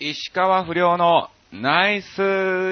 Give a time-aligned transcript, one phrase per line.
[0.00, 2.16] 石川不良のナイス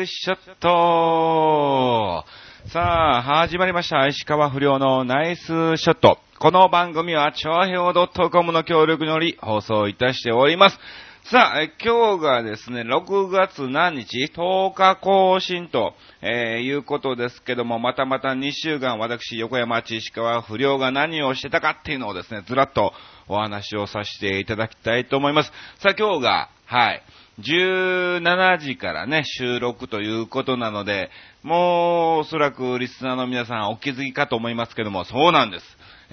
[0.06, 2.24] ショット
[2.66, 4.08] さあ、始まりました。
[4.08, 6.18] 石川不良のナイスショット。
[6.40, 10.80] この番組は、超平洋 .com の協力により放送いたしております。
[11.24, 22.92] さあ、え今日がですね、6月何日 ?10 日更新と、えーいうことですけども、またまた2週間、私、横山千石川不良が何をしてたかっていうのをですね、ずらっと
[23.28, 25.52] お話をさせていただきたいと思います。
[25.78, 27.02] さあ、今日が、はい、
[27.38, 31.08] 17時からね、収録ということなので、
[31.44, 35.64] もう、おそらくリスナーの皆さんお気づきかと思いますけども、そうなんです。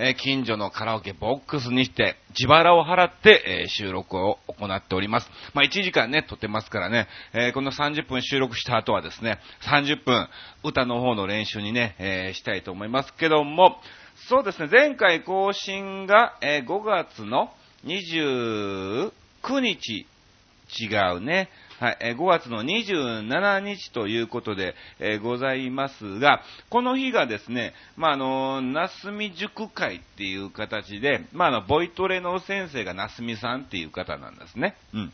[0.02, 5.30] え近所のカラオケボックスにして、自腹を払って、え収録を行っております。
[5.53, 9.39] まあ、1時間ね、撮ってますからね、えこの30分収録した後はですね、
[9.70, 10.30] 30分、
[10.63, 13.81] 歌の方の練習にね、えしたいと思いますけども、
[14.30, 17.52] そうですね、前回更新が、え5月の
[17.84, 19.11] 29
[19.59, 20.08] 日、
[20.80, 21.50] 違うね。
[21.79, 34.75] はい、えー5月の27日ということで、えーございますが、この日がですね、まあ、あの、なすみ塾会っていう形で、まあ、あの、ボイトレの先生がなすみさんっていう方なんですね。
[34.94, 35.13] うん。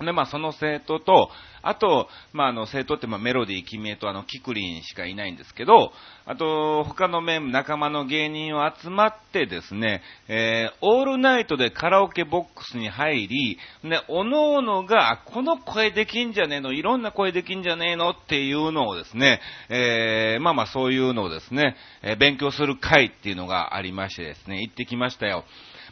[0.00, 1.30] で、まあ、その生徒と、
[1.62, 5.92] あと、まあ、あの、生徒って、まあ、メロディー、君へと、あの、キクリンしかいないんですけど、
[6.24, 25.44] あと、他のメン仲間の芸人を集まってですね、えー、オールナイトでカラオケボックスに入り、ね、おのおのが、この声できんじゃねえの、いろんな声できんじゃねえのっていうのをですね、えー、まあまあそういうのをですね、えー勉強する会っていうのがありましてですね、行ってきましたよ。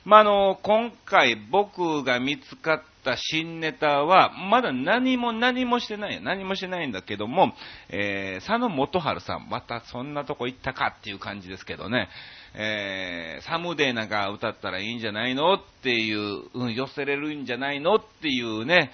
[0.04, 6.20] まあ、の、今回僕が見つかった新ネタは、まだ何も何もしてないよ。
[6.22, 7.52] 何もしてないんだけども、
[7.90, 12.08] えー、佐野元春さん、またそんなとこ行ったかっていう感じですけどね、
[12.54, 18.90] えー、サムデーなんか歌ったらいいんじゃないのっていう、うん、寄せれるんじゃないのっていうね、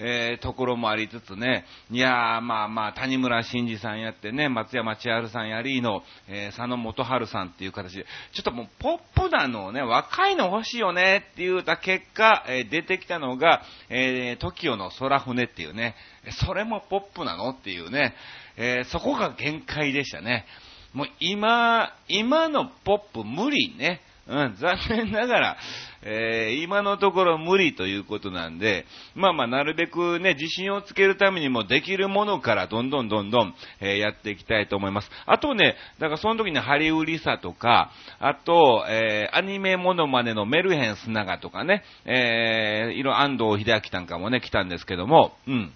[0.00, 15.94] えーところもありつつね、いやー、まあまあ、谷村新司さんやってね、松山千春さんやりの、えー佐野元春さんっていう形で、ちょっともうポップなのをね、若いの欲しいよねって言った結果、えー出てきたのが、えー、TOKIO の空船っていうね、
[16.46, 18.14] それもポップなのっていうね、
[18.56, 20.46] えーそこが限界でしたね。
[20.92, 24.00] もう今、今のポップ無理ね。
[24.30, 25.56] うん、残念ながら、
[26.02, 28.86] えー今のところ無理ということなんで、
[29.16, 35.10] まあまあ、なるべくね、自信をつけるためにもできるものからどんどんどんどん、えーやっていきたいと思います。
[35.26, 37.90] あとね、だからその時にハリウリサとか、
[38.20, 45.72] あと、えーアニメモノマネのメルヘンスナガとかね、えー、いろ、安藤秀明なんかもね、来たんですけども、うん。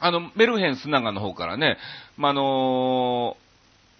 [0.00, 1.78] あの、メルヘンスナガの方からね、
[2.16, 3.44] まあ、のー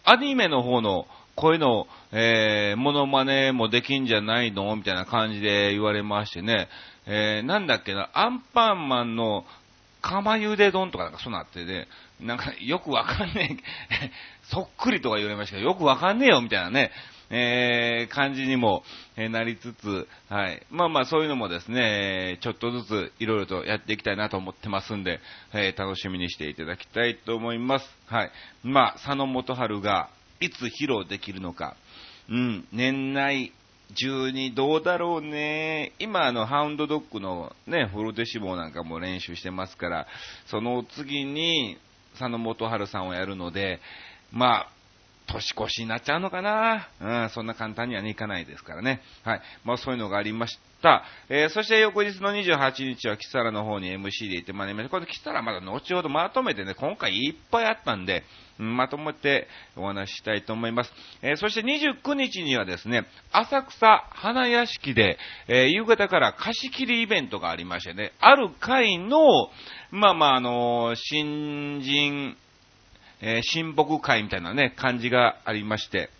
[0.07, 1.07] アニメの方の
[1.37, 6.69] 声の、えー、モノマネもできんじゃないのみたいな感じで言われましてね、
[7.07, 9.45] えー、なんだっけな、アンパンマンの
[10.01, 11.89] 釜茹で丼とかなんかそうなってね、
[12.21, 13.59] なんかよくわかんね
[13.91, 14.11] え、
[14.51, 16.93] そっくりとか言われましたけど、よくわかんねえよみたいなね、
[17.31, 18.85] えー、感じにも、
[19.17, 20.63] えーなりつつ、はい。
[20.71, 25.21] まあまあそういうのもですね、ちょっとずついろいろとやっていきたいなと思ってますんで、
[25.53, 27.99] えー楽しみにしていただきたいと思います。
[28.07, 28.31] はい。
[28.63, 31.77] まあ、佐野元春がいつ披露できるのか、
[32.29, 33.53] うん、年内
[33.95, 35.93] 中にどうだろうね。
[35.99, 40.07] 今、あの、ハウンドドッグのね、フルデシボなんかも練習してますから、
[40.47, 41.79] その次に、
[42.13, 43.81] 佐野元春さんをやるので、
[44.33, 44.74] まあ、
[45.27, 46.89] 年越しになっちゃうのかな？
[47.01, 49.01] うん、そんな簡単にはね、いかないですからね。
[49.23, 49.41] はい。
[49.65, 51.03] まあ、そういうのがありました。
[51.31, 54.91] えー、そして翌日の28日はキサラの方に MC で行ってまいりました。
[54.91, 58.23] これキサラまだ後ほどまとめてね、今回いっぱいあったんで、
[58.59, 60.93] まとめてお話ししたいと思います。
[61.23, 65.19] えーそして29日にはですね、浅草花屋敷で、
[65.49, 69.19] えー夕方から貸し切りイベントがありましてね、ある会の、
[69.91, 72.37] まあまあ、あのー新人、
[73.25, 76.11] えー親睦会みたいなね、感じがありまして、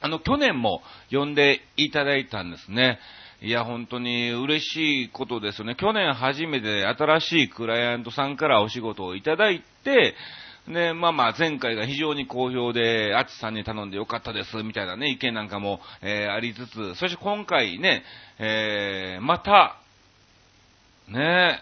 [0.00, 3.00] あの、去年も呼んでいただいたんですね。
[3.42, 5.74] いや、本当に嬉しいことですよね。
[5.74, 10.14] 去年初めて新しいクライアントさんからお仕事をいただいて、
[10.68, 18.04] ね、まあまあ前回が非常に好評で、あっちさんに頼んでよかったです、みたいなね、意見なんかも、えーありつつ、そして今回ね、
[18.38, 19.76] えーまた、
[21.08, 21.60] ね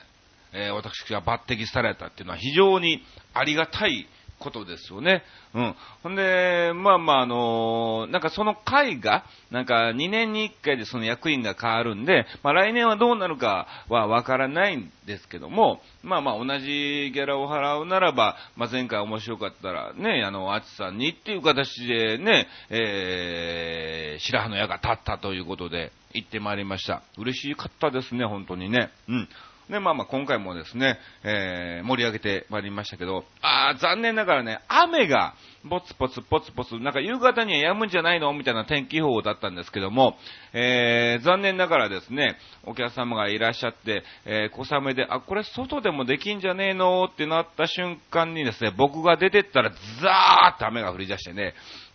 [0.53, 3.03] えー私が抜擢されたっていうのは非常に
[3.33, 4.07] ありがたい
[4.39, 5.23] ことですよね。
[5.55, 5.75] うん。
[6.03, 27.03] ほんで、まあまあ、あのなんかその会が、なんか2年に1回でその役員が変わるんで、まあ来年はどうなるかはわからないんですけども、まあまあ同じギャラを払うならば、まあ前回面白かったらね、あの、あちさんにっていう形でね、えー、白羽の矢が立ったということで行ってまいりました。
[27.19, 28.91] 嬉しかったですね、本当にね。
[29.09, 29.29] うん。
[29.69, 35.35] で、まあまあ今回もですね、えー、盛り上げてまいりましたけど、あー、残念ながらね、雨が、
[35.69, 38.33] ポツポツポツポツ、なんか夕方には止むんじゃないの？
[38.33, 40.17] みたいな天気予報だったんですけども、
[40.53, 47.09] えー、残念ながらですね、お客様がいらっしゃって、えー、小雨で、あ、これ外でもできんじゃねえの？
[47.13, 49.71] ってなった瞬間にですね、僕が出てったら
[50.01, 51.55] ザーって雨が降り出してね、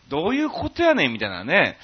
[0.10, 1.14] どういうことやねん？
[1.14, 1.78] みたいなね、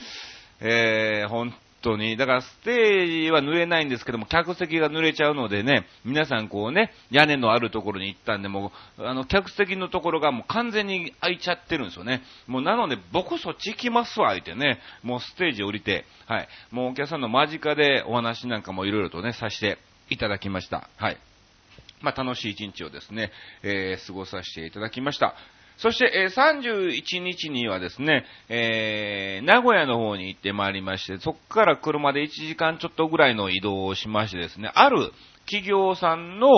[0.59, 1.53] えー、本
[1.87, 2.17] 当に。
[2.17, 12.21] だからステージは濡れないんですけども、客席が濡れちゃうのでね、皆さんこうね、屋根のあるところに行ったんで、もう、あの、客席のところがもう完全に開いちゃってるんですよね。
[12.47, 16.47] もうなので、僕そっち行きますわ、言ってね、もうステージ降りて、はい。
[16.71, 19.77] もうお客さんの間近でお話なんかもいろいろとね、させて
[20.09, 20.89] いただきました。
[20.97, 21.17] はい。
[22.01, 23.31] まあ、楽しい一日をですね、
[23.63, 25.35] えー、過ごさせていただきました。
[25.77, 35.11] そして、えー、31日にはですね、えー、名古屋の方に行ってまいりまして、そこから車で1時間ちょっとぐらいの移動をしましてですね、ある
[35.45, 36.49] 企業さんの、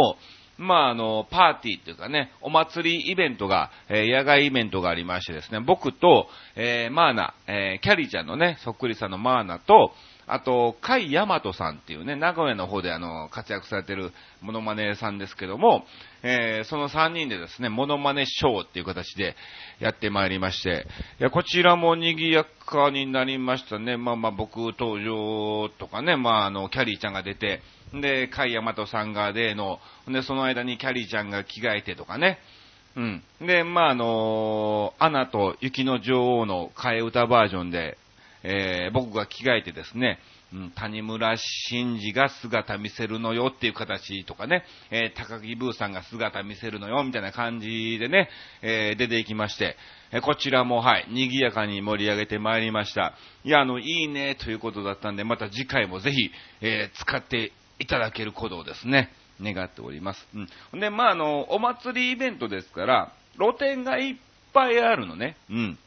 [0.58, 9.94] まあ、あの、パーティーっていうかね、お祭りイベントが、えー、野外イベントがありましてですね、僕と、えー、マーナ、えー、キャリーちゃんのね、そっくりさんのマーナと、
[10.32, 14.12] あと、甲斐大和さんっていうね、名古屋の方であの、活躍されてる
[14.42, 15.86] モノマネさんですけども、
[16.22, 19.36] えー、その3人でですね、モノマネショーっていう形で
[19.80, 20.86] やってまいりまして、
[21.20, 23.98] いや、こちらも賑やかになりましたね。
[23.98, 27.62] まあまあ僕登場とかね、まああの、キャリーちゃんが出て、
[27.94, 32.40] で、甲斐大和さんがでの、で、その間にキャリーちゃんが着替えてとかね、
[32.96, 33.24] うん。
[33.42, 37.98] で、まあ、あのアナと雪の女王の替え歌バージョンで、
[38.44, 40.20] えー、僕が着替えてですね、
[40.54, 48.30] うん、谷村新司が姿見せるのよっていう形とかね、えー、高木ブーさんが姿見せるのよみたいな感じでね、
[48.62, 49.76] えー、出ていきまして、
[50.12, 53.14] えこちらもはい、賑やかに盛り上げてまいりました。
[53.44, 56.32] いや、あの、いいねということだったんで、また次回もぜひ、
[56.62, 59.12] え使っていただけることをですね、
[59.42, 60.28] 願っております。
[60.34, 60.80] うん。
[60.80, 64.16] で、まあ、あの、お祭りイベントですから、露店がいっ
[64.54, 65.38] ぱいあるのね。
[65.50, 65.80] うん。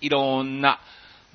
[0.00, 0.80] いろんな、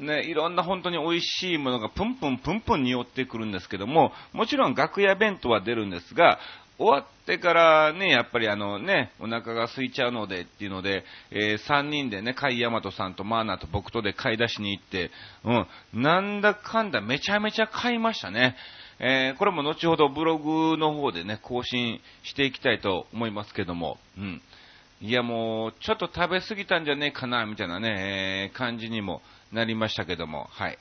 [0.02, 6.40] ね、いろんな本当に美味しいものがプンプンプンプン匂ってくるんですけども、もちろん楽屋弁当は出るんですが、
[6.82, 15.12] 終わってからね、やっぱりあのね、お腹が空いちゃうのでっていうので、えー、3人でね、甲斐大和さんとマーナと僕とで買い出しに行って、
[15.46, 15.52] う
[15.98, 18.56] ん、なんだかんだめちゃめちゃ買いましたね。
[19.00, 24.42] えー、これも後ほどブログの方でね、更新していきたいと思いますけども、うん。
[25.02, 29.22] いやもう、ちょっと食べ過ぎたんじゃねえかな、みたいなね、えー、感じにも
[29.52, 30.78] なりましたけども、はい。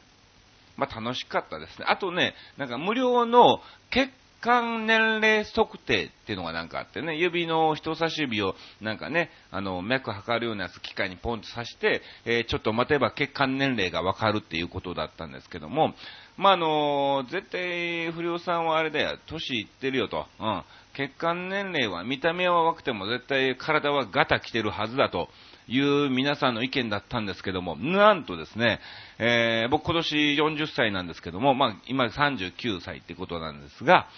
[0.76, 1.84] まあ、楽しかったですね。
[1.88, 15.94] あとね、なんか無料の血管年齢測定っていうのがなんかあってね、指の人差し指をなんかね、あの、脈測るようなやつ機械にポンと刺して、えー、ちょっと待てば血管年齢がわかるっていうことだったんですけども、
[16.36, 20.62] まあ、あのー、絶対不良さんはあれだよ、年いってるよと、うん。
[20.94, 25.28] 血管年齢は見た目は若くても絶対体はガタ来てるはずだと。
[25.70, 28.80] いう皆さんの意見だったんですけども、なんとですね、
[29.18, 34.08] えー、僕今年40歳なんですけども、まあ今39歳ってことなんですが、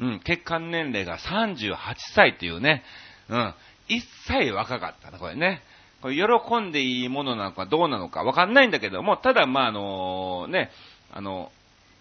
[0.00, 1.76] うん、血管年齢が38
[2.14, 2.82] 歳っていうね、
[3.30, 3.54] うん、
[3.88, 5.62] 一切若かったな、これね。
[6.02, 10.70] これ喜んでいいものなのかどうなのかわかんないんだけども、ただまああのね、
[11.10, 11.50] あの、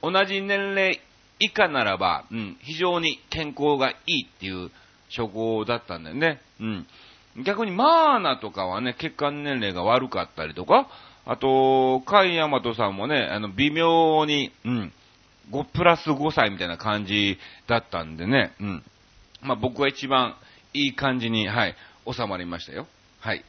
[0.04, 1.00] 同じ年齢
[1.39, 4.69] 以下ならば、うん、非常に健康がいいっていう
[5.15, 6.42] 処方だったんだよね。
[6.59, 6.88] うん。
[7.44, 10.87] 逆にマーナとかはね、血管年齢が悪かったりとか、
[11.25, 14.94] あと、カイヤマトさんもね、あの、微妙に、うん、
[15.51, 18.83] 5プラス5歳みたいな感じだったんでね、うん。
[19.41, 20.35] まあ、僕は一番
[20.73, 21.75] いい感じに、はい、
[22.11, 22.87] 収まりましたよ。
[23.19, 23.44] はい。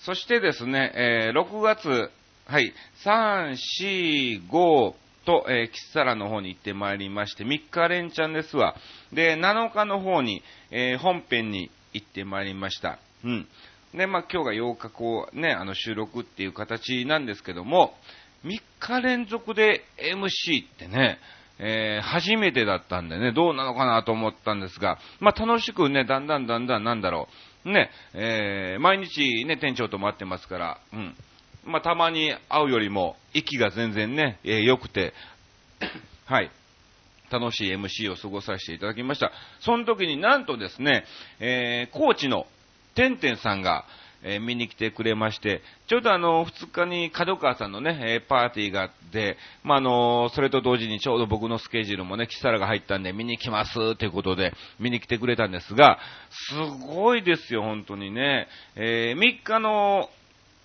[0.00, 2.10] そしてですね、えー、6月、
[2.46, 2.72] はい、
[3.04, 4.94] 3、4、5、
[5.24, 8.74] と、えー、キッサラの方に行ってまいりまして、3日連チャンですわ。
[9.12, 12.98] で、7日の方に、えー、本編に行ってまいりました。
[13.24, 13.46] うん。
[13.94, 17.94] で、まあ、今日が8日こう、ね、あの、収録っていう形なんですけども、
[18.44, 21.18] 3日連続で MC ってね、
[21.58, 27.28] えー、初めてだったんでね、どうなのかなと思ったんですが、まあ、楽しくね、だんだんだんだんなんだろ
[27.64, 31.14] う、ね、えー、毎日ね、店長と待ってますから、うん。
[31.64, 35.12] まあ、たまに会うよりも、息が全然ね、えー、良くて、
[36.26, 36.50] はい。
[37.30, 39.32] 楽しい MC を過ごさせていただきました。
[39.60, 41.04] その時になんとですね、
[41.40, 42.46] えー、高知の
[42.94, 43.84] てんてんさんが、
[44.24, 55.98] えー、見に来てくれまして、ちょうどあの、2日に角川さんのね、えー、パーティーがあって、まあ、あのそれと同時にちょうど僕のスケジュールもね、キサラが入ったんで見に来ますということで、見に来てくれたんですが、
[56.30, 56.54] す
[56.86, 58.46] ごいですよ、本当にね。
[58.76, 60.08] えー、3日の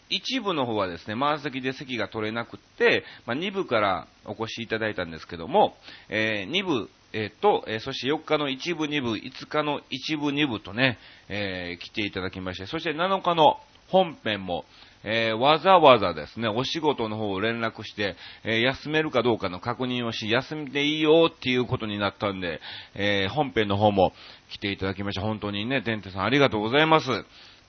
[0.10, 5.76] 一部の方はですね、満席で席が取れなくって、まあ、2部からお越しいただいたんですけども、
[6.10, 10.98] えー、2部えー、と、えー、そして4日の一部2部、5日の一部2部とね、
[11.30, 14.66] えー、来ていただきまして、そして7日の本編も、
[15.04, 22.60] えー、わざわざですね、お仕事の方を連絡して、えー、休めるかどうかの確認をし、休みでいいよっていうことになったんで、
[22.96, 24.12] えー、本編の方も
[24.50, 25.22] 来ていただきました。
[25.22, 27.08] 本当にね、てんてさんありがとうございます。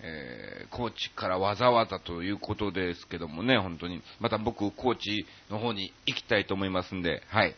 [0.01, 4.01] えー、高知からわざわざということですけどもね、本当に。
[4.21, 7.55] また僕、高知の方に行きたいと思いますんで、はい。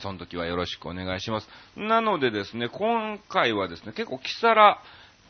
[0.00, 1.48] その時はよろしくお願いします。
[1.76, 4.82] なのでですね、今回はですね、結構、キサラ、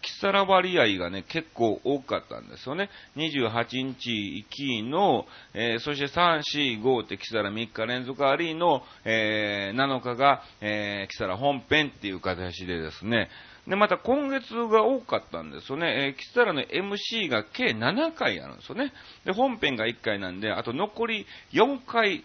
[0.02, 2.88] キサラ割合がね、結構多かったんですよね。
[3.16, 13.28] 28日行きの、えー、そして3、4、5ってキサラ3日連続ありの、えー、7日が、えー、キサラ本編っていう形でですね、
[13.68, 16.06] で、また今月が多かったんですよね。
[16.06, 18.92] えー、キサラの MC が計7回あるんですよね。
[19.24, 22.24] で、本編が1回なんで、あと残り4回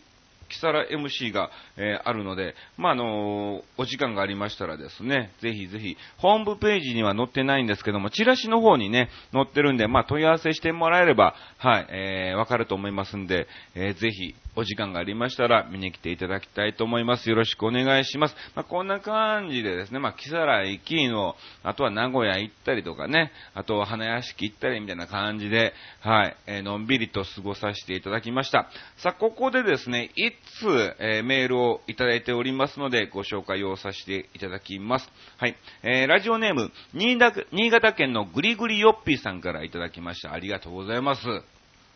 [0.49, 17.29] キサラ MC が、えー、あるので、まあ、あのー、お時間がありましたらですね、ぜひぜひ、ホームページには載ってないんですけども、チラシの方にね、載ってるんで、まあ、問い合わせしてもらえれば、はい、えー、わかると思いますんで、えー、ぜひ、お時間がありましたら見に来ていただきたいと思います。
[17.29, 18.35] よろしくお願いします。
[18.55, 28.69] まあ、こんな感じでですね、まあ、木更井キーの、あとは名古屋行ったりとかね、あとは花屋敷行ったりみたいな感じで、はい、えー、のんびりと過ごさせていただきました。
[28.97, 35.11] さあ、ここでですね、いつ、えー、メールをいただいておりますので、ご紹介をさせていただきます。
[35.37, 40.33] はい、えー、ラジオネーム、新潟県のぐりぐりよっぴーさんからいただきました。
[40.33, 41.21] ありがとうございます。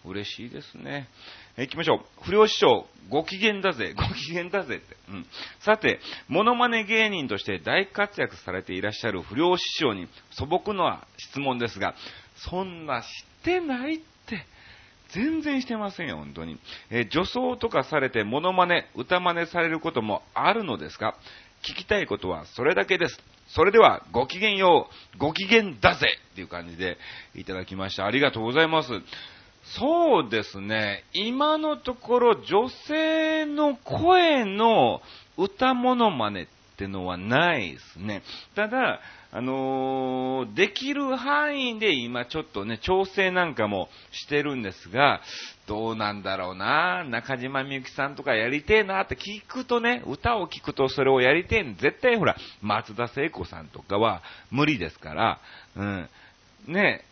[0.05, 1.07] 嬉しいですね。
[1.63, 2.23] 行きましょう。
[2.23, 4.95] 不良師匠、ご機嫌だぜ、 ご機嫌だぜって。
[5.09, 5.25] うん。
[5.59, 11.95] さて、モノマネ芸人として大活躍されていらっしゃる不良師匠に素朴な質問ですが、
[12.35, 14.45] そんなしてないって。
[15.09, 16.59] 全然してませんよ、本当に。
[16.91, 21.15] え、女装とかされてモノマネ、歌真似されることもあるのですが、
[21.63, 23.19] 聞きたいことはそれだけです。
[23.49, 26.99] それでは、ごきげんよう、ご機嫌だぜっていう感じで
[27.33, 28.05] いただきました。
[28.05, 28.89] ありがとうございます。
[29.77, 31.03] そうですね。
[31.13, 35.01] 今のところ女性の声の
[35.37, 36.47] 歌物真似っ
[36.77, 38.23] てのはないですね。
[38.55, 38.99] ただ、
[39.31, 45.21] あのー、できる範囲で今ちょっとね、調整なんかもしてるんですが、
[45.67, 55.39] どうなんだろうな中島みゆきさんとかやりてえなって聞くとね、歌を聞くとそれをやりてえん、絶対ほら、松田聖子さんとかは無理ですから、
[55.75, 56.09] うん。
[56.67, 57.05] ね、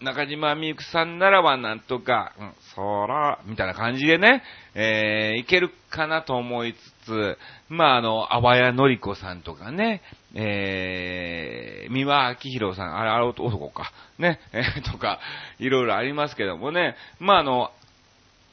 [0.00, 4.42] 中島みゆきさんならばなんとか、うん、そら、みたいな感じでね、
[4.74, 7.38] えー、いけるかなと思いつつ、
[7.68, 10.00] まあ、あの、あわやのりこさんとかね、
[10.34, 15.20] えー、三輪明宏さん、あれ、あれ男か、ね、えー、とか、
[15.58, 17.70] いろいろありますけどもね、まあ、あの、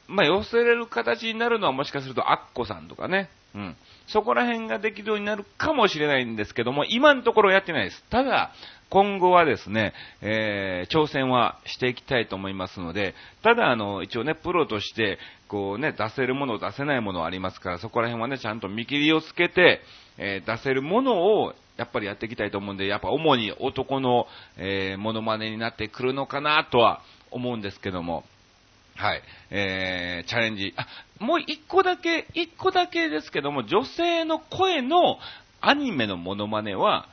[0.08, 3.76] まあ、寄せれる形になるのはもしかするとアッコさんとかね、うん。
[4.08, 8.04] そこら辺ができるようになるかもしれないんですけども、今のところやってないです。
[8.10, 8.52] ただ、
[8.90, 19.82] 今後はですね、えー、挑戦はしていきたいと思いますので、ただあの、一応ね、プロとして、こうね、出せるもの、出せないものありますから、そこら辺はね、ちゃんと見切りをつけて、
[20.18, 24.28] えー、出せるものを、やっぱりやっていきたいと思うんで、やっぱ主に男の、
[24.58, 28.24] えー、モノマネになってくるのかなとは思うんですけども、
[28.98, 29.22] はい。
[29.52, 30.74] えー、チャレンジ。
[30.76, 30.88] あ、
[31.20, 35.20] もう一個だけ、一個だけですけども、女性の声の
[35.62, 37.08] アニメのモノマネは、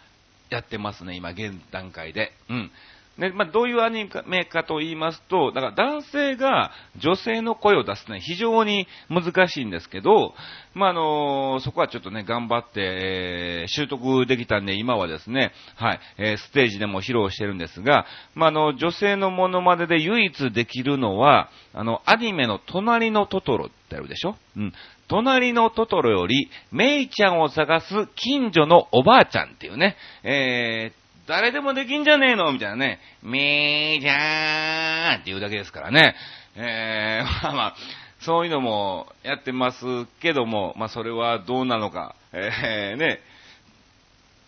[0.50, 2.32] やってますね、今、現段階で。
[2.48, 2.70] うん。
[3.18, 10.34] ね、まあ、どういうアニメかと言いますと、だから男性が女性の声を出すのは非常に難しいんですけど、
[10.74, 24.36] まあ、あの、そこはちょっとね、頑張って、えー、習得できたんで、今はですね、はい、えー、ステージでも披露してるんですが、まあ、の、女性のモノマネで唯一できるのは、あの、アニメの隣のトトロってあるでしょ？
[24.56, 24.72] うん。
[25.06, 32.52] 隣のトトロより、メイちゃんを探す近所のおばあちゃんっていうね、えー、誰でもできんじゃねえの？
[32.52, 36.14] みたいなね、めーじゃーんって言うだけですからね。
[36.56, 37.74] えー、 まあまあ、
[38.20, 43.20] そういうのもやってますけども、まあそれはどうなのか、えー、ね、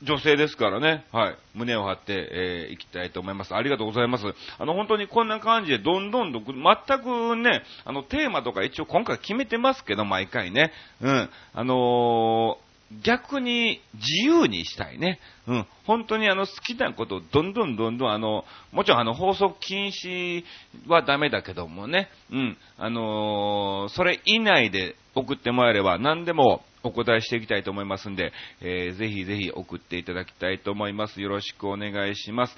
[0.03, 3.55] 女性ですからね、はい、胸を張って、えー、いきたいと思います。
[3.55, 4.27] ありがとうございます。
[4.59, 12.66] あの、本当にこんな感じで、どんどんどん、全くね、あの、テーマとか一応今回決めてますけど、毎回ね、うん、あのー
[13.05, 15.19] 逆に自由にしたいね。
[15.49, 15.67] うん。
[15.85, 20.45] 本当にあの好きなことをどんどんどんどんあの、もちろんあの放送禁止
[20.87, 22.09] はダメだけどもね。
[22.31, 22.57] うん。
[22.79, 31.21] あのー、それ以内で送ってもらえれば何でもお答えしていきたいと思いますんで、えー、ぜひぜひ送っていただきたいと思います。
[31.21, 32.57] よろしくお願いします。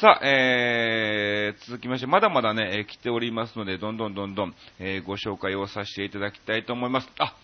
[0.00, 7.08] さあ、えー、続きまして、まだまだね、えー、来ておりますので、どんどんどんどん、えー、ご紹介をさせていただきたいと思います。
[7.18, 7.34] あ、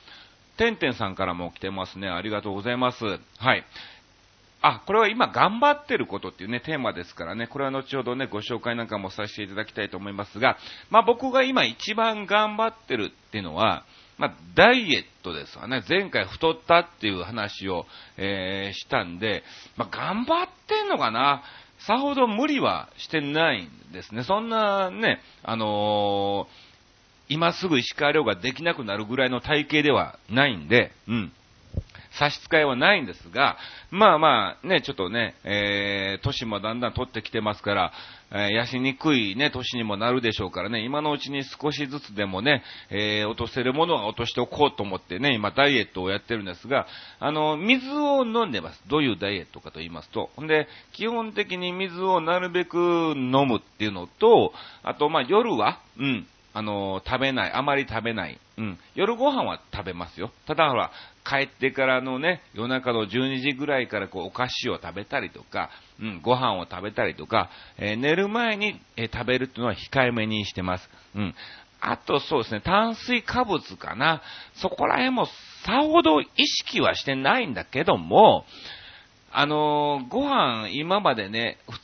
[0.56, 2.08] てんてんさんからも来てますね。
[2.08, 3.04] ありがとうございます。
[3.04, 3.64] はい。
[4.62, 10.56] あ、これは今頑張ってることっていうね、テーマですからね、これは後ほどね、ご紹介なんかもさせていただきたいと思いますが、
[10.90, 13.84] まあ僕が今一番頑張ってるっていうのは、
[14.18, 15.82] まあ、ダイエットですわね。
[15.88, 17.84] 前回太ったっていう話を、
[18.16, 19.42] えー、したんで、
[19.76, 21.42] まあ、頑張ってんのかな
[21.86, 24.25] さほど無理はしてないんですね。
[24.25, 26.46] そんなね、あのー、
[27.28, 31.33] 今すぐ石川遼ができなくなるぐらいの体型ではないんで、うん。
[32.18, 33.56] 差し支えはないんですが、
[33.90, 37.92] まあまあね、ちょっとね、えー、年もだんだん取ってきてますから、
[38.33, 46.87] えー、やしにくいね、年にもなるでしょうからね、今のうちに少しずつでもね、えー、落とせるものは落としておこうと思ってね、今ダイエットをやってるんですが、
[47.21, 48.83] あの、水を飲んでます。
[48.88, 52.76] どういうダイエットかと言いますと、んで、基本的に水をなるべく
[53.14, 54.52] 飲むっていうのと、
[54.83, 58.40] あと、まあ夜は、うん、あの、食べない、あまり食べない。
[58.56, 58.78] うん。
[58.94, 60.30] 夜ご飯は食べますよ。
[60.46, 60.90] ただほら、
[61.22, 65.68] 帰ってからのね、夜中の12時ぐらいからこう、お菓子を食べたりとか、
[66.00, 70.88] うん、ご飯を食べたりとか、えー、寝る前に、えー、食べるっていうのは控えめにしてます。
[71.14, 71.34] うん。
[71.82, 74.22] あとそうですね、炭水化物かな。
[74.54, 75.26] そこら辺も
[75.66, 78.46] さほど意識はしてないんだけども、
[79.30, 81.80] あのー、ご飯今までね、普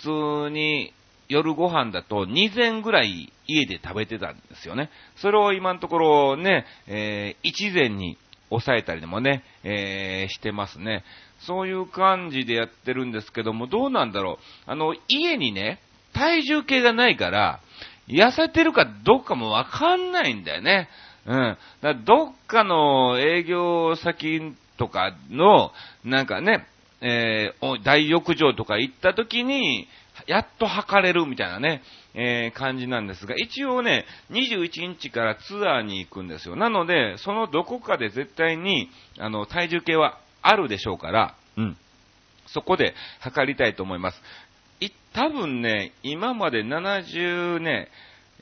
[0.46, 0.94] 通に
[1.32, 4.90] 夜ご飯だと2膳ぐらい家で食べてたんですよね。
[5.16, 8.18] それを今のところね、えー、1膳に
[8.50, 11.04] 抑えたりでもね、えー、してますね。
[11.46, 14.70] そういう感じでやってるんですけども、どうなんだろう。
[14.70, 15.80] あの、家にね、
[16.12, 17.60] 体重計がないから、
[18.08, 20.88] 痩せてるかどうかもわかんないんだよね。
[21.24, 21.56] うん。
[21.80, 25.72] だどっかの営業先とかの、
[26.04, 26.66] なんかね、
[27.00, 29.88] えー、大浴場とか行った時に、
[30.26, 31.82] やっと測れるみたいなね、
[32.14, 36.56] えー、感じなんですが、一応ね、21日からツアーに行くんですよ。
[36.56, 41.76] なので、そのどこかで絶対に、あの、体重計はあるでしょうから、うん。
[42.46, 44.22] そこで測りたいと思います。
[44.80, 47.88] い、多分ね、今まで70ね、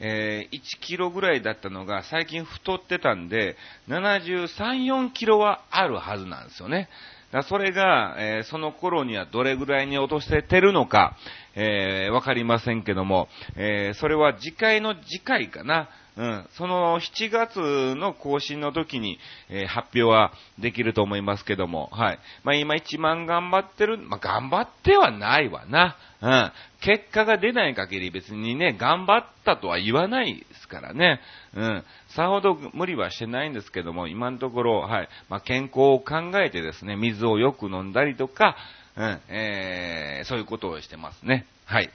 [0.01, 3.57] えー、1キロぐらいだったのが最近太ってたんで、
[3.89, 4.47] 73、
[4.87, 6.89] 4キロはあるはずなんですよね。
[7.33, 11.17] だそれが、えー、その頃にはどれぐらいに落とせてるのか、
[11.55, 15.89] えー、わかりませんけども、えー、それは次回の次回かな。
[16.21, 22.19] うん、その7月の更新の時に、えー、発表はできると思いますけども、はい。
[22.45, 25.97] まあ今一番頑張ってる、まあ頑張ってはないわな。
[26.21, 26.53] うん。
[26.83, 31.21] 結果が出ない限り別にね、頑張ったとは言わないですからね。
[31.55, 31.85] うん。
[32.15, 35.09] さほど無理はしてないんですけども、今のところ、はい。
[35.31, 38.57] まあ健康を考えてですね、水をよく飲んだりとか、
[38.95, 41.47] うん、えー、そういうことをしてますね。
[41.65, 41.89] はい。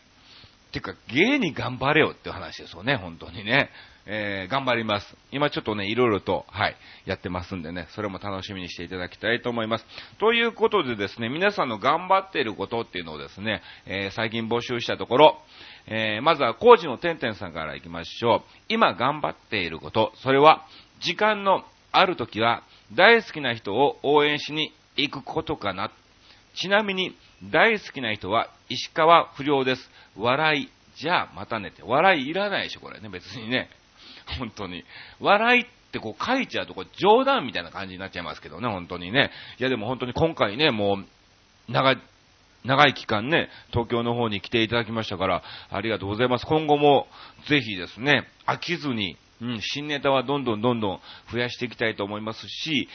[0.71, 3.69] てか、芸に頑張れよって話ですよね、本当にね。
[4.07, 5.17] えー、頑張ります。
[5.31, 9.85] 今ちょっとね、いろいろと、はい、やってますんでね、それも楽しみにしていただきたいと思います。
[10.19, 15.37] ということでですね、皆さんの頑張っていることっていうのをですね、えー、最近募集したところ、
[15.87, 18.41] えー、まずは工事のてんてんさんから行きましょう。
[18.69, 20.65] 今頑張っていること、それは、
[20.99, 22.63] 時間のある時は、
[22.93, 25.91] 大好きな人を応援しに行くことかな。
[26.55, 27.15] ちなみに、
[27.51, 29.91] 大好きな人は石川不良です。
[30.15, 30.69] 笑い。
[30.95, 31.83] じゃあ、またねって。
[31.83, 33.09] 笑いいらないでしょ、これね。
[33.09, 33.69] 別にね。
[34.39, 34.83] 本当に。
[35.19, 39.31] 笑いってこう書いちゃうと、こう冗談みたいな感じになっちゃいますけどね、本当にね。
[39.59, 41.97] いやでも本当に今回ね、もう、長い、
[42.63, 46.45] 長い期間ね、東京の方に来ていただきましたから、ありがとうございます。
[46.45, 47.07] 今後も、
[47.47, 51.00] ぜひですね、飽きずに、うん、新ネタはどんどんどんどん
[51.32, 52.88] 増やしていきたいと思いますし、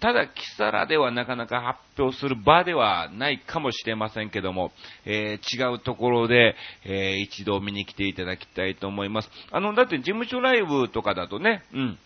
[0.00, 4.72] ただ、キサラではなかなか発表する場ではないかもしれませんけども、
[5.04, 9.30] えー、違うところで、えー、一度見に来ていただきたいと思います。
[9.52, 11.98] あの、だって事務所ライブとかだとね、うん、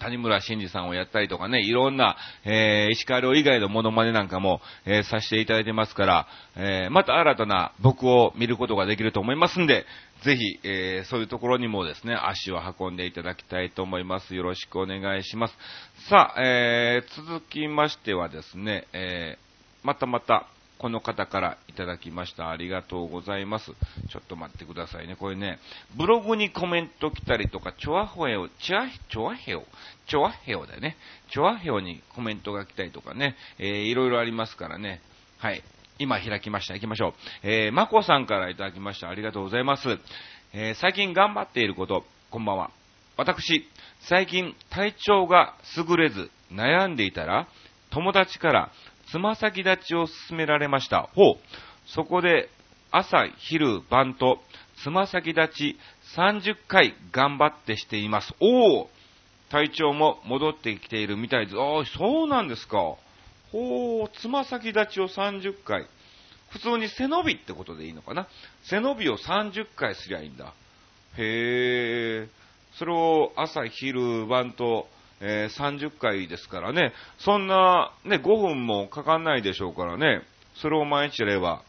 [0.00, 9.86] 谷村新司さんをやったりとかね、いろんな、えー、石川遼以外のモノマネなんかも、えー、させていただいてますから、えー、また新たな僕を見ることができると思いますんで、
[10.24, 14.34] ぜひ、えー、そういうところにもですね、足を運んでいただきたいと思います。
[14.34, 15.54] よろしくお願いします。
[16.08, 20.46] さあ、えー、続きましてはですね、えー、またまた、
[20.78, 22.50] この方からいただきました。
[22.50, 23.72] ありがとうございます。
[24.10, 25.16] ちょっと待ってくださいね。
[25.16, 25.58] これね、
[25.96, 29.64] ブログにコメント来たりとか、チョアヘオ、チョア、チョアヘオ、
[30.06, 30.96] チョアヘオだよね。
[31.30, 35.00] チョアヘオにコメントが来たりとかね、えー、いろいろありますからね。
[35.38, 35.62] はい。
[35.98, 36.74] 今開きました。
[36.74, 37.14] 行きましょう。
[37.42, 39.08] えー、まこさんからいただきました。
[39.08, 39.98] ありがとうございます。
[40.52, 42.70] えー、最近頑張っていること、こんばんは。
[43.16, 43.66] 私、
[44.00, 47.48] 最近体調が優れず悩んでいたら、
[47.90, 48.72] 友達から
[49.10, 51.08] つま先立ちを勧められました。
[51.14, 51.36] ほう。
[51.86, 52.48] そこで、
[52.90, 54.40] 朝、昼、晩と、
[54.82, 55.78] つま先立ち
[56.16, 58.34] 30回頑張ってしています。
[58.40, 58.90] おお
[59.50, 61.58] 体調も戻ってきているみたいです。
[61.58, 62.78] ああ、そうなんですか。
[63.52, 65.86] ほう、つま先立ちを30回。
[66.50, 68.28] 普通に背伸びってことでいいのかな
[68.64, 70.52] 背伸びを30回すりゃいいんだ。
[71.18, 72.28] へえ。
[72.74, 74.88] それを朝、昼、晩と、
[75.20, 76.92] えー、30回ですからね。
[77.18, 80.22] そんな、ね、5分もかかんないでしょうからね。
[80.56, 81.62] それを毎日やれば、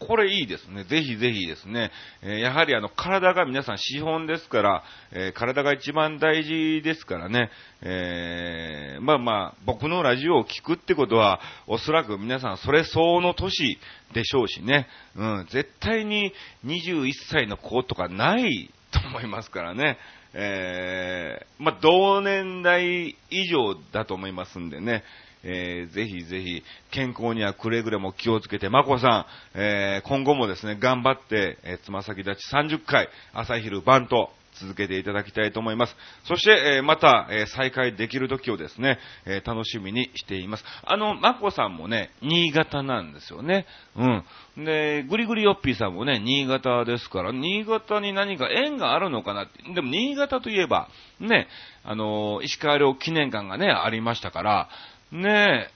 [0.00, 0.84] これいいですね。
[0.84, 1.90] ぜひぜひですね。
[2.22, 7.50] えー、やはりあの、体が皆さん資本ですから、えー、体が一番大事ですからね。
[7.80, 13.78] えー、まあまあ、僕のラジオを聞くってことは、おそらく皆さんそれ相応の年
[14.12, 14.88] でしょうしね。
[15.16, 16.32] うん、絶対に
[16.66, 19.98] 21歳の子とかないと思いますからね。
[20.34, 25.04] えー、まあ、同年代以上だと思いますんでね。
[25.46, 35.96] えー、ぜひぜひ、健康にはくれぐれも気をつけて、まこさん、えー、今後もですね、頑張って、えー、つま先立ち30回、朝昼晩と、続けていただきたいと思います。
[36.24, 40.64] そして、え、また、え、再開できる時をですね、え、楽しみにしています。
[40.84, 43.66] あの、まこさんもね、新潟なんですよね。
[43.96, 44.64] うん。
[44.64, 49.62] で、ぐりぐりよっぴーさんもね、新潟ですから、新潟に何か縁があるのかなって。
[49.74, 50.88] でも、新潟といえば、
[51.20, 51.48] ね、
[51.82, 54.68] あの石川遼記念館がね、ありましたから、
[55.12, 55.68] ね、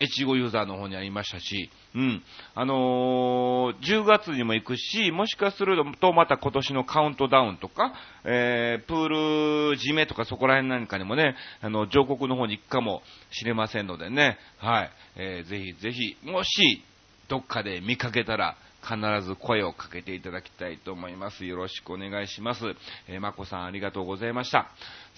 [0.00, 2.22] 越後ユーザーの方にありましたし、うん。
[2.54, 7.92] あのー、10月にも行くし、もしかするとまた今年のカウントダウンとか、
[8.24, 9.16] えー、プール
[9.76, 14.90] 締めとかそこら辺なんかにもね、あの、上国の方に行くかもしれませんのでね、はい。
[15.16, 16.84] えー、ぜひぜひ、もし、
[17.28, 21.44] どっかで見かけたら、必ず声をかけていただきたいと思います。
[21.44, 22.64] よろしくお願いします。
[23.08, 24.70] えー、まこさんありがとうございました。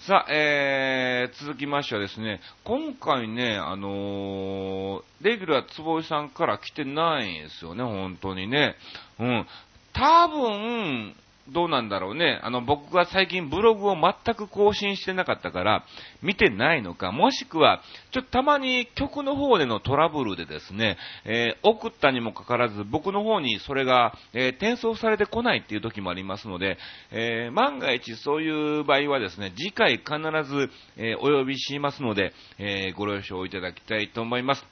[0.07, 8.75] さあ、えー、続きましてはですね、今回ね、あのー、レギュラーつぼいさんから来てないんですよね、本当にね。
[9.19, 9.47] うん。
[9.93, 11.15] 多分、
[11.49, 12.39] どうなんだろうね。
[12.41, 15.85] あの、僕が最近ブログを全く更新してなかったから、
[16.21, 26.77] 見てないのか、もしくは、ちょっとたまに曲の方でのトラブルでですね、えー、送ったにもかかわらず、僕の方にそれが、えー、転送されてこないっていう時もありますので、
[27.11, 30.15] えー、万が一そういう場合はですね、次回必
[30.49, 34.65] ず、えお呼びしますので、えご了承いただきたいと思います。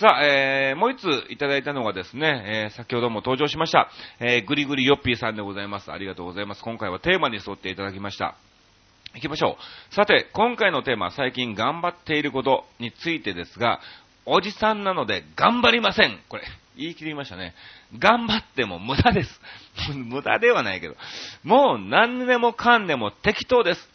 [0.00, 5.92] さあ、えー、もう一ついただいたのがですね、えー、先ほども登場しました、えー、ぐりぐりよっぴーさんでございます。
[5.92, 6.62] ありがとうございます。
[6.62, 8.34] 今回はテーマに沿っていただきました。
[9.14, 9.56] 行きましょ
[9.90, 9.94] う。
[9.94, 13.78] さて、今回のテーマ、最近頑張っていることについてですが、
[14.26, 16.18] おじさんなので頑張りません。
[16.28, 16.42] これ、
[16.76, 17.54] 言い切りましたね。
[17.96, 19.40] 頑張っても無駄です。
[19.94, 20.96] 無駄ではないけど。
[21.44, 23.90] もう何でもかんでも適当です。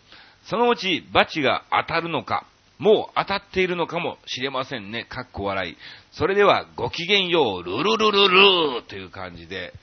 [0.45, 2.45] そのうちバチが当たるのか、
[2.79, 5.03] もう当たっているのかもしれませんね。
[5.03, 5.77] かっこ笑い。
[6.11, 9.73] それでは、ごきげんよう、ルルルルルーという感じで、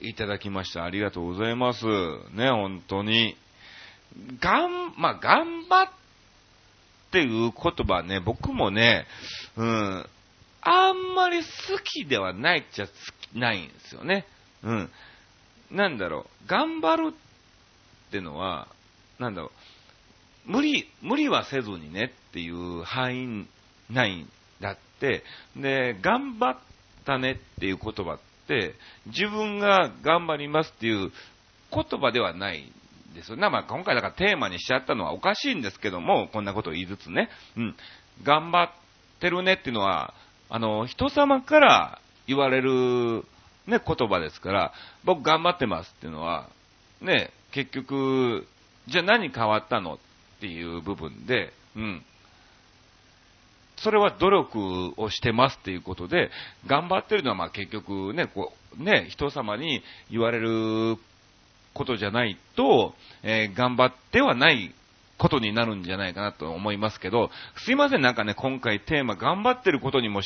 [0.00, 0.84] いただきました。
[0.84, 1.86] ありがとうございます。
[2.32, 3.36] ね、本当に。
[4.40, 5.88] がん、まあ、頑張っ
[7.12, 9.06] ていう言葉ね、僕もね、
[9.56, 10.06] うん、
[10.62, 11.44] あんまり好
[11.84, 12.86] きではないっちゃ
[13.34, 14.26] ないんですよね。
[14.62, 14.90] うん。
[15.70, 17.14] なんだろう、頑張る
[18.08, 18.68] ってのは、
[19.18, 19.50] なんだろう、
[20.46, 23.46] 無理、無理はせずにねっていう範囲
[23.92, 24.26] 内
[24.60, 25.22] だって、
[25.56, 26.58] で、頑張っ
[27.04, 28.74] たねっていう言葉って、
[29.06, 31.12] 自分が頑張りますっていう
[31.72, 32.62] 言葉ではない
[33.12, 33.48] んですよね。
[33.48, 37.28] まあ、今回だからテーマにしちゃったのはおかしいんですけども、こんなことを言いつつね。
[37.56, 37.76] うん。
[38.22, 38.70] 頑張っ
[39.20, 40.14] てるねっていうのは、
[40.48, 43.24] あの、人様から言われる
[43.66, 44.72] ね、言葉ですから、
[45.04, 46.48] 僕頑張ってますっていうのは、
[47.00, 48.46] ね、結局、
[48.88, 49.98] じゃあ何変わったの
[50.40, 52.02] っていう部分で、うん。
[53.76, 56.30] それは努力をしてますっていうことで、
[56.66, 60.96] 頑張ってるのはまあ結局ね、こう、ね、人様に言われる
[61.74, 64.74] ことじゃないと、えー、頑張ってはない
[65.18, 67.30] ことになるんじゃないかなと思いますけど、
[67.64, 70.22] すいません、なんかね、今回テーマ頑張ってることにも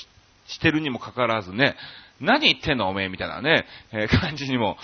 [0.46, 1.76] してるにもかかわらずね、
[2.20, 4.76] 何言ってんのおめえみたいなね、えー、感じにも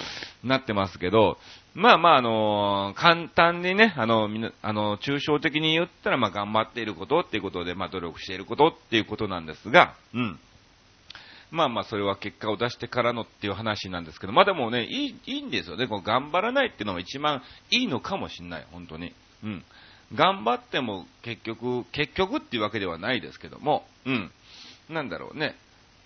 [0.42, 1.38] なってますけど、
[1.74, 10.40] まあまあ、あのー、簡単にね、あの、みな、あの、抽象的に言ったら、まあ、頑張っていることっていうことで、まあ、努力していることっていうことなんですが、うん。
[11.52, 15.88] まあまあ、それは結果を出してからのっていう話なんですけど、まあでもね、いい、いいんですよね。
[15.88, 19.12] こう頑張らないっていうのが一番いいのかもしれない、本当に。
[19.42, 19.64] うん。
[20.14, 24.30] 頑張っても結局、結局っていうわけではないですけども、うん。
[24.90, 25.54] なんだろうね。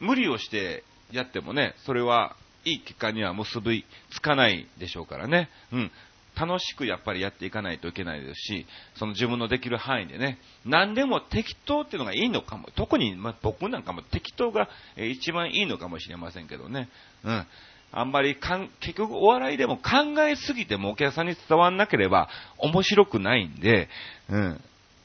[0.00, 5.48] 無理をしてやってもね、それはいい結果には結びつかないでしょうからね。
[5.72, 5.90] うん。
[6.36, 8.66] 楽しくやっぱりやっていかないといけないですし、
[8.96, 16.88] その自分のできる範囲でね、何でも適当っていうのがいいのかも、特に、ま、僕なんかも適当が一番いいのかもしれませんけどね。
[17.22, 17.46] うん。
[17.92, 23.88] あんまりかん、結局お笑いでも考えすぎてもお客さんに伝わんなければ面白くないんで、
[24.28, 24.60] うん。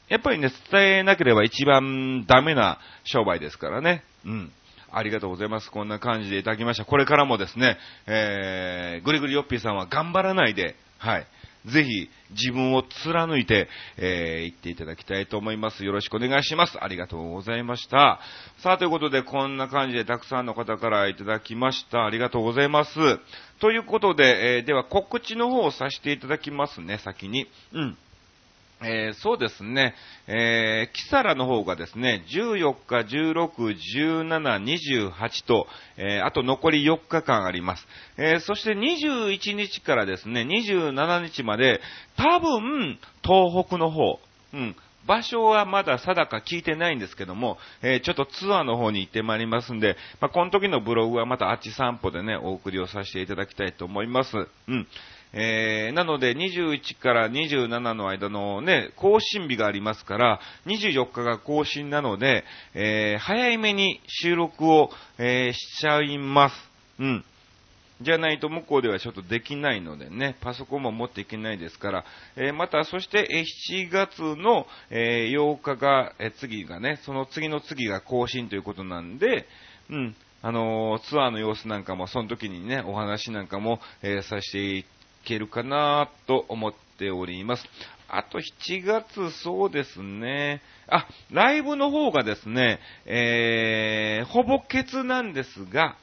[0.09, 4.03] やっぱりね、伝えなければ一番ダメな商売ですからね。
[4.25, 4.51] うん。
[4.91, 5.69] ありがとうございます。
[5.71, 6.85] こんな感じでいただきました。
[6.85, 11.27] これからもですね、えー、ぐりぐりよっぴーさんは頑張らないで、はい。
[11.65, 13.67] ぜひ自分を貫いて、
[13.97, 15.83] えー、行っていただきたいと思います。
[15.83, 16.81] よろしくお願いします。
[16.81, 18.19] ありがとうございました。
[18.59, 22.05] さあ、ということで、こんな感じでたくさんの方からいただきました。
[22.05, 22.93] ありがとうございます。
[23.59, 27.47] ということで、えー、では告知の方をさせていただきますね、先に。
[27.73, 27.97] うん。
[28.81, 29.93] えー、そうですね、
[30.27, 33.75] えー、キサラの方がですね、14日、16、
[34.25, 37.85] 17、28と、えー、あと残り4日間あります。
[38.17, 41.81] えー、そして21日からですね、27日まで、
[42.15, 44.19] 多分、東北の方、
[44.53, 54.37] うん、場所はまだ定か聞いてないんですけども、えー、ちょっとツアーの方に行ってまいりますんで、まあ、この時のブログはまたあっち散歩でね、お送りをさせていただきたいと思います。
[54.67, 54.87] うん。
[55.33, 66.55] えー、なので21から27の間のね、更新日がありますから、24日が更新なので、えー、早めに収録を、えー、しちゃいます。
[66.99, 67.25] うん。
[68.01, 72.05] じゃないと向こうではちょっとできないのでね、パソコンも持っていけないですから、
[72.37, 79.45] えー、また、そして、え7月の、え、8日が、え、次がね、その次の次が更新ということなんで、
[79.89, 84.85] うん、あのツアーの様子なんかも、その時にね、お話なんかも、えさせてい
[85.25, 87.65] けるかなと思っております。
[88.11, 90.61] あと7月、そうですね。
[90.87, 95.95] あ、ライブの方がですね、えー、ほぼケツなんですが、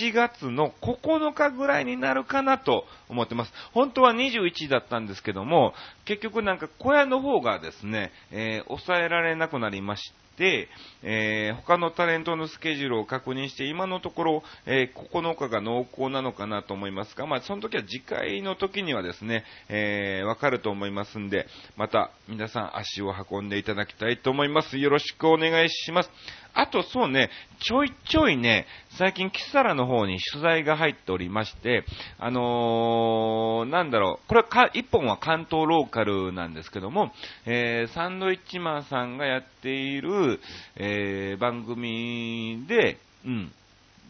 [0.00, 3.52] 7月の9日ぐらいになるかなと思ってます。
[3.72, 5.72] 本当は21だったんですけども、
[6.04, 10.68] 結局なんか小屋の方がですね、えー、抑えられなくなりまして、で
[11.04, 24.78] えー、他のタレントのスケジュールを確認して、今のところ、えー、9日が濃厚なのかなと思いますが、まあ、その時は次回の時にはですね、えー、わかると思いますんで、また皆さん足を運んでいただきたいと思います。
[24.78, 26.10] よろしくお願いします。
[26.54, 28.66] あとそうね、ちょいちょいね、
[28.98, 31.84] 最近キサラの方に取材が入っておりまして、
[32.18, 37.12] あのー、なんだろう、これか、一本は関東ローカルなんですけども、
[37.46, 40.40] えー、サンドイッチマンさんがやっている、
[40.76, 43.52] えー、番組で、うん、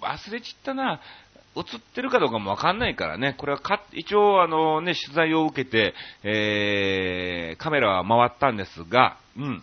[0.00, 1.00] 忘れちったな、
[1.54, 9.62] 映ってるかどうかもわかんないからね、これはか、一応あのね、取材を受けて、えー、カメラは回ったんですが、うん、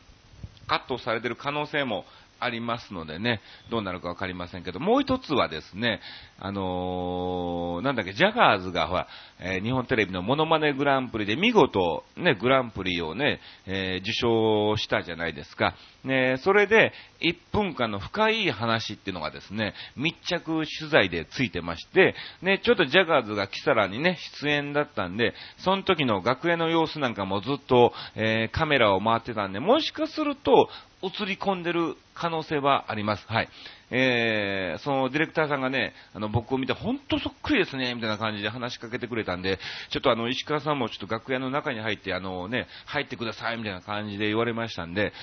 [0.68, 2.06] カットされてる可能性も
[2.40, 6.02] ありますのでね、どうなるかわかりませんけど、もう一つはですね、
[6.42, 9.08] あのー、なんだっけ、ジャガーズが、ほら、
[9.40, 15.76] えー、日本テレビのモノマネグランプリで見事、ね、グランプリをね、えー、受賞したじゃないですか。
[16.06, 30.70] ね、それで、1分間の深い話っていうのがですね、密着取材でついてまして、ね、ちょっとジャガーズがキサラにね、出演だったんで、その時の学園の様子なんかもずっと、えー、カメラを回ってたんで、もしかすると、
[31.02, 33.26] 映り込んでる可能性はあります。
[33.28, 33.50] はい。
[33.92, 45.14] えー、そのディレクターさんがね、あの、僕を見て、ほんとそっくりですね、みたいな感じで話しかけてくれたんで、ちょっとあの、石川さんもちょっと楽屋の中に入って、あのね、入ってください、みたいな感じで言われましたんで、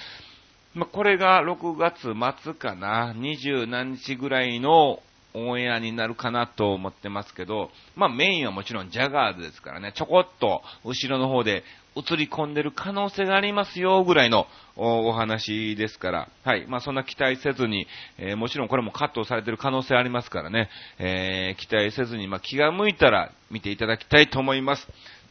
[0.74, 5.00] まあ、これが6月末かな、20何日ぐらいの
[5.32, 11.62] オンエアになるかなと思ってますけど、まあメインはもちろんジャガーズですからね、ちょこっと後ろの方で
[11.96, 16.66] 映り込んでる可能性がありますよぐらいのお話ですから、はい。
[16.66, 17.86] まあそんな期待せずに、
[18.18, 24.86] えー、もちろんこれもカットされてる可能性ありますからね、えー、期待せずに、まあ気が向いたら見ていただきたいと思います。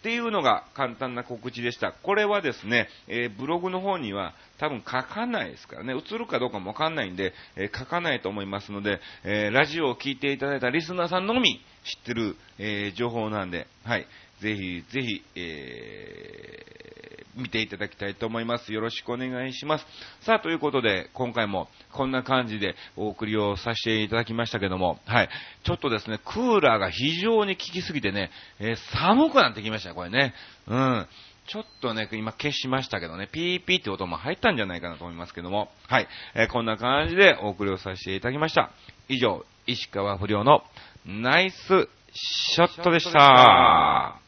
[0.06, 1.92] っていうのが簡単な告知でした。
[1.92, 14.06] これはですね、えー、ブログの方には多分書かないですからね、映るかどうかもわかんないんで、えー、書かないと思いますので、えー、ラジオを聞いていただいたリスナーさんのみ知ってる、え情報なんで、はい。
[14.42, 18.74] ぜひ、ぜひ、えー、見ていただきたいと思います。
[18.74, 19.86] よろしくお願いします。
[20.22, 25.30] さあ、ということで、今回もこんな感じでお送りをさせていただきましたけども、はい。
[25.64, 30.34] ちょっとですね、クーラーが非常に効きすぎてね、えー、寒くなってきましたね、これね。
[30.68, 31.08] うん。
[31.48, 36.08] ちょっとね、今消しましたけどね、ピーピーって音も入ったんじゃないかなと思いますけども、はい。
[36.34, 38.72] えー、こんな感じでお送りをさせていただきました。
[39.10, 40.64] 以上、石川不良の
[41.06, 44.25] ナイスショットでした。